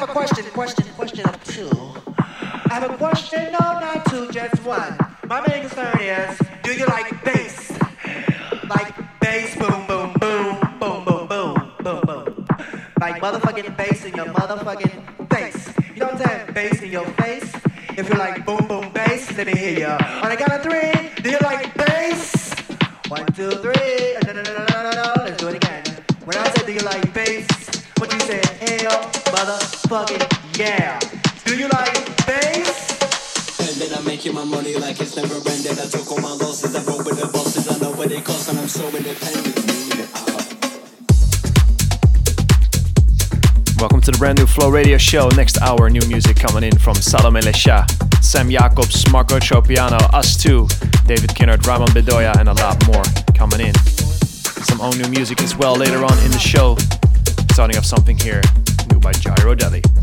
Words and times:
have 0.00 0.08
a 0.08 0.12
question, 0.12 0.44
question, 0.52 0.86
question 0.94 1.28
of 1.28 1.44
two. 1.44 1.68
I 2.16 2.74
have 2.74 2.90
a 2.90 2.96
question, 2.96 3.52
no, 3.52 3.58
not 3.58 4.06
two, 4.06 4.30
just 4.32 4.64
one. 4.64 4.96
My 5.26 5.46
main 5.46 5.60
concern 5.60 6.00
is, 6.00 6.38
do 6.62 6.72
you 6.72 6.86
like 6.86 7.22
bass? 7.22 7.70
Like 8.66 8.94
bass, 9.20 9.56
boom, 9.56 9.86
boom, 9.86 10.14
boom, 10.14 10.58
boom, 10.80 11.04
boom, 11.04 11.28
boom, 11.28 11.72
boom, 11.84 12.00
boom. 12.06 12.46
Like 12.98 13.20
motherfucking 13.20 13.76
bass 13.76 14.06
in 14.06 14.14
your 14.14 14.26
motherfucking 14.26 15.28
face. 15.28 15.68
You 15.94 16.04
I'm 16.06 16.16
saying? 16.16 16.52
Bass 16.54 16.80
in 16.80 16.90
your 16.90 17.04
face. 17.20 17.52
If 17.90 18.08
you 18.08 18.14
like 18.14 18.46
boom, 18.46 18.66
boom, 18.68 18.90
bass, 18.94 19.36
let 19.36 19.48
me 19.48 19.54
hear 19.54 19.80
ya. 19.80 19.98
On 20.22 20.32
a 20.32 20.36
count 20.36 20.52
of 20.52 20.62
three, 20.62 21.10
do 21.22 21.30
you 21.30 21.38
like 21.42 21.74
bass? 21.74 22.54
One, 23.08 23.26
two, 23.34 23.50
three. 23.50 24.16
Let's 24.16 25.36
do 25.36 25.48
it 25.48 25.56
again. 25.56 25.84
When 26.24 26.38
I 26.38 26.48
say 26.52 26.64
do 26.64 26.72
you 26.72 26.80
like 26.80 27.12
bass, 27.12 27.46
what 27.98 28.10
you 28.14 28.20
say? 28.20 28.40
Hell, 28.60 29.10
motherfucking 29.90 30.58
yeah. 30.58 30.98
Do 31.44 31.58
you 31.58 31.68
like 31.68 31.92
bass? 32.24 33.58
And 33.58 33.76
then 33.80 33.98
I'm 33.98 34.04
making 34.04 34.34
my 34.34 34.44
money 34.44 34.76
like 34.76 35.00
it's 35.00 35.16
never 35.16 35.34
ended. 35.34 35.78
I 35.78 35.86
took 35.86 36.10
all 36.12 36.20
my 36.20 36.30
losses, 36.30 36.76
I 36.76 36.82
roll 36.84 36.98
with 36.98 37.18
the 37.18 37.26
bosses. 37.32 37.66
I 37.68 37.76
know 37.82 37.92
what 37.92 38.12
it 38.12 38.24
costs, 38.24 38.48
and 38.48 38.58
I'm 38.58 38.68
so 38.68 38.86
independent. 38.86 39.56
Welcome 43.80 44.00
to 44.02 44.12
the 44.12 44.18
brand 44.18 44.38
new 44.38 44.46
Flow 44.46 44.70
Radio 44.70 44.96
show. 44.96 45.28
Next 45.30 45.60
hour, 45.60 45.90
new 45.90 46.06
music 46.06 46.36
coming 46.36 46.62
in 46.62 46.78
from 46.78 46.94
Salome 46.94 47.40
Le 47.40 47.52
Chat, 47.52 47.90
Sam 48.22 48.48
Jacobs, 48.48 49.10
Marco 49.10 49.38
Tropiano, 49.38 49.98
us 50.14 50.36
two, 50.36 50.68
David 51.06 51.30
Kinnard, 51.30 51.66
Ramon 51.66 51.88
Bedoya, 51.88 52.38
and 52.38 52.48
a 52.48 52.54
lot 52.54 52.76
more 52.86 53.02
coming 53.34 53.60
in. 53.60 53.74
Some 54.62 54.80
own 54.80 54.96
new 54.98 55.08
music 55.08 55.42
as 55.42 55.56
well 55.56 55.74
later 55.74 56.04
on 56.04 56.16
in 56.20 56.30
the 56.30 56.38
show. 56.38 56.76
Starting 57.52 57.76
off 57.76 57.84
something 57.84 58.16
here, 58.16 58.40
new 58.56 58.59
by 59.00 59.12
Gyro 59.12 59.54
Deli. 59.54 59.99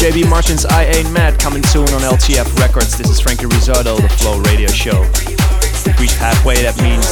JB 0.00 0.30
Martin's 0.30 0.64
I 0.64 0.84
Ain't 0.84 1.12
Mad 1.12 1.38
coming 1.38 1.62
soon 1.62 1.82
on 1.82 2.00
LTF 2.00 2.58
Records. 2.58 2.96
This 2.96 3.10
is 3.10 3.20
Franky 3.20 3.44
Rizardo, 3.44 4.00
the 4.00 4.08
Flow 4.08 4.40
Radio 4.40 4.66
Show. 4.68 5.02
Reached 6.00 6.16
halfway, 6.16 6.62
that 6.62 6.80
means 6.80 7.06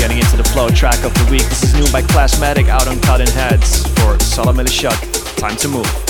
getting 0.00 0.18
into 0.18 0.36
the 0.36 0.42
Flow 0.42 0.68
track 0.68 1.04
of 1.04 1.14
the 1.14 1.30
week. 1.30 1.42
This 1.42 1.62
is 1.62 1.74
new 1.74 1.86
by 1.92 2.02
Classmatic 2.02 2.66
out 2.66 2.88
on 2.88 2.98
Cutting 3.02 3.30
Heads 3.30 3.86
for 4.00 4.18
Salam 4.18 4.56
Time 4.56 5.56
to 5.58 5.68
move. 5.68 6.01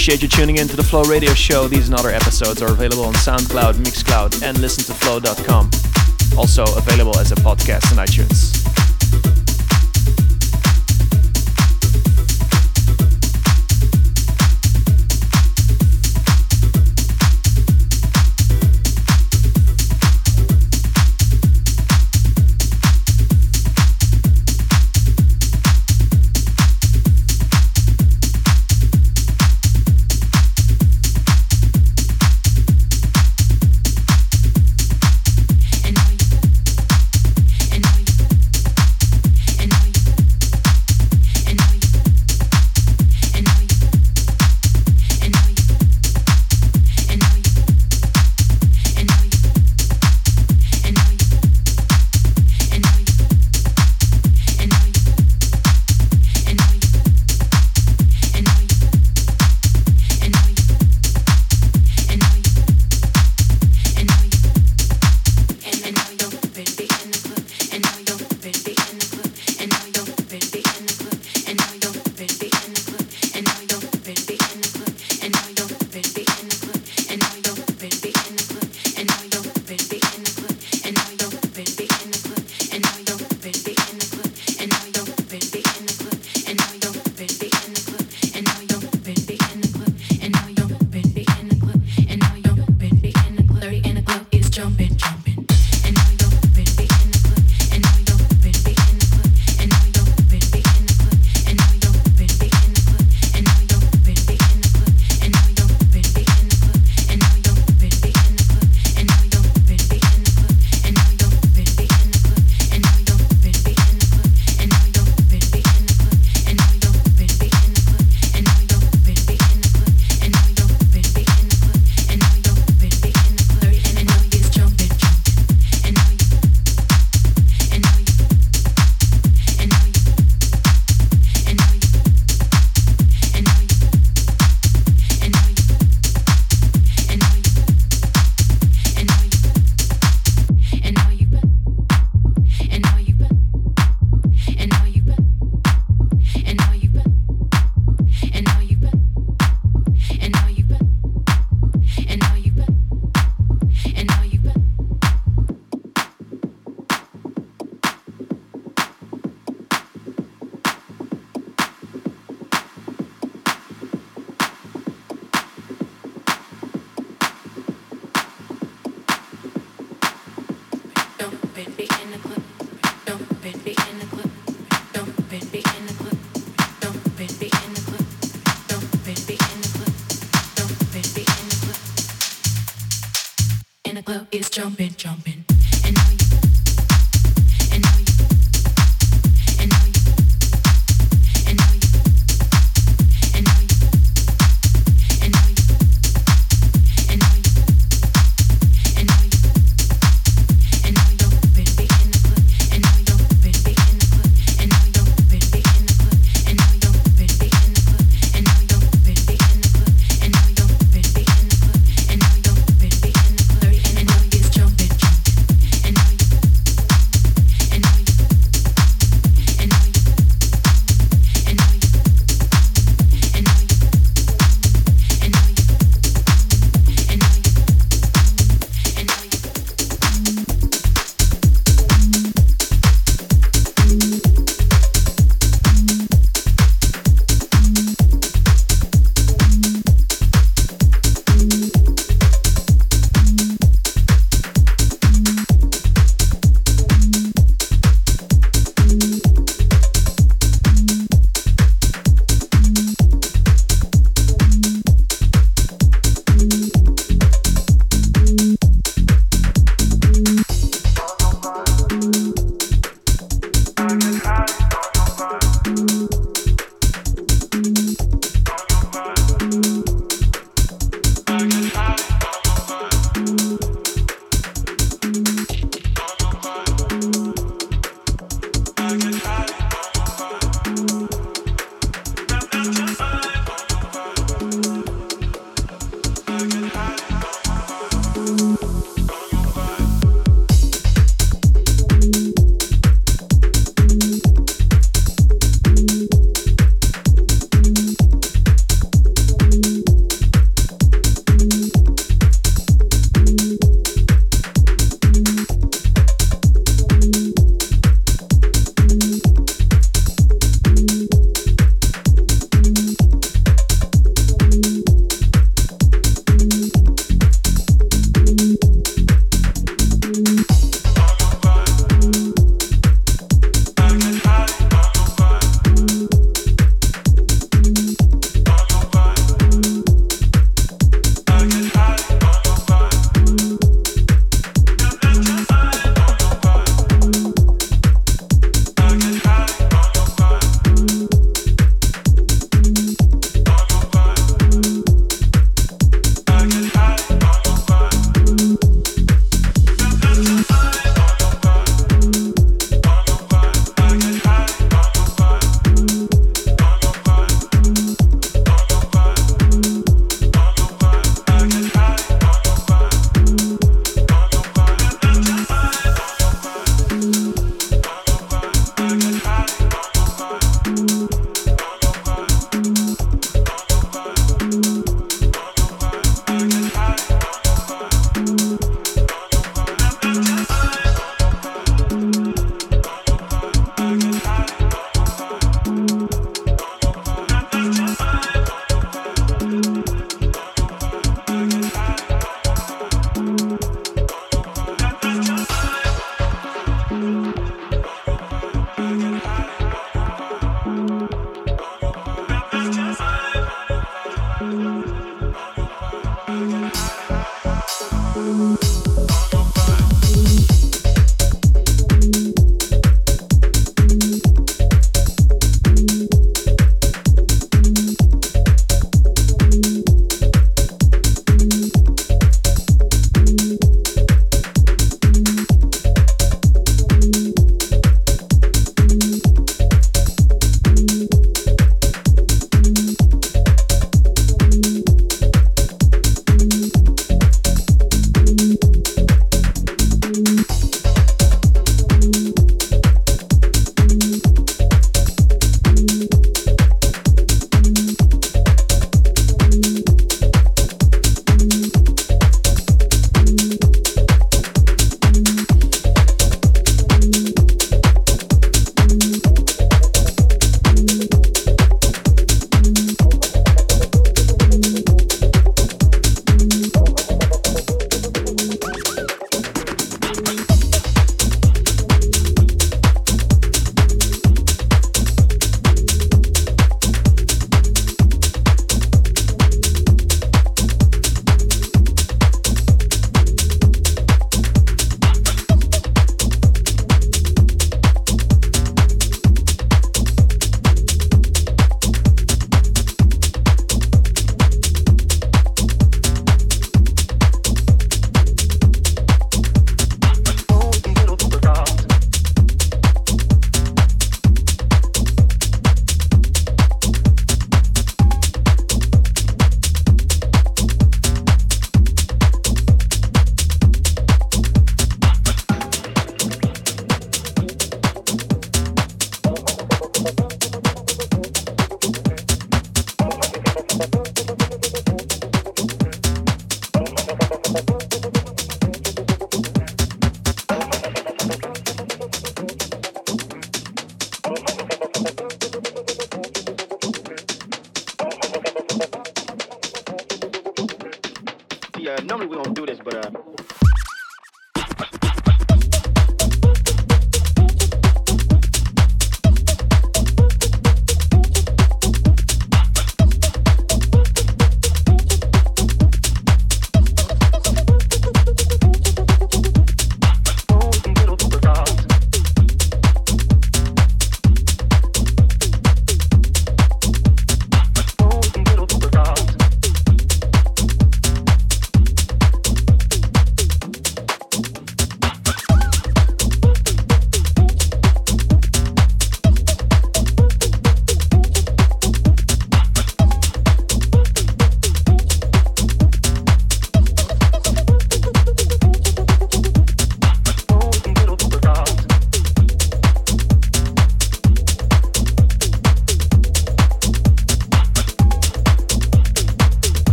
Appreciate 0.00 0.22
you 0.22 0.28
tuning 0.28 0.56
in 0.56 0.66
to 0.66 0.76
the 0.76 0.82
Flow 0.82 1.02
Radio 1.02 1.34
Show. 1.34 1.68
These 1.68 1.88
and 1.88 1.94
other 1.94 2.08
episodes 2.08 2.62
are 2.62 2.72
available 2.72 3.04
on 3.04 3.12
SoundCloud, 3.12 3.74
Mixcloud, 3.74 4.42
and 4.42 4.58
listen 4.58 4.82
to 4.84 4.94
Flow.com. 4.94 5.70
Also 6.38 6.64
available 6.74 7.18
as 7.18 7.32
a 7.32 7.34
podcast 7.34 7.92
on 7.92 8.06
iTunes. 8.06 8.59